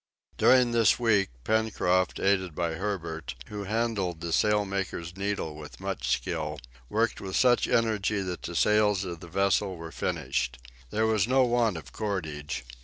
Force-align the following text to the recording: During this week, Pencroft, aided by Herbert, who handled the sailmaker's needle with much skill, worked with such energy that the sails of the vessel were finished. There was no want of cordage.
During 0.35 0.71
this 0.71 0.97
week, 0.99 1.29
Pencroft, 1.43 2.19
aided 2.19 2.55
by 2.55 2.73
Herbert, 2.73 3.35
who 3.49 3.65
handled 3.65 4.19
the 4.19 4.33
sailmaker's 4.33 5.15
needle 5.15 5.55
with 5.55 5.79
much 5.79 6.09
skill, 6.11 6.57
worked 6.89 7.21
with 7.21 7.35
such 7.35 7.67
energy 7.67 8.23
that 8.23 8.41
the 8.41 8.55
sails 8.55 9.05
of 9.05 9.19
the 9.19 9.27
vessel 9.27 9.75
were 9.77 9.91
finished. 9.91 10.57
There 10.89 11.05
was 11.05 11.27
no 11.27 11.43
want 11.43 11.77
of 11.77 11.91
cordage. 11.91 12.65